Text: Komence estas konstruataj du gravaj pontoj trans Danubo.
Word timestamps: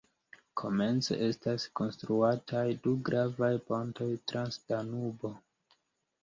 Komence 0.59 1.17
estas 1.25 1.65
konstruataj 1.79 2.63
du 2.87 2.95
gravaj 3.11 3.51
pontoj 3.69 4.09
trans 4.33 4.59
Danubo. 4.73 5.33